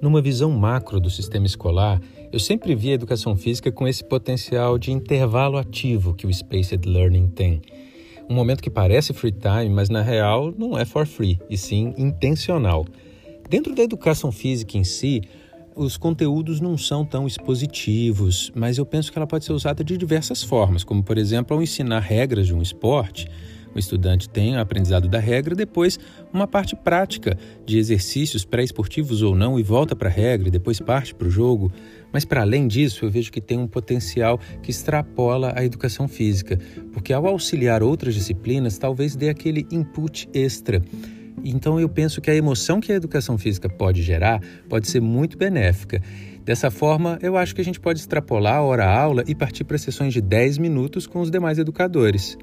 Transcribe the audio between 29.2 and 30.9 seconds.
ou não e volta para a regra e depois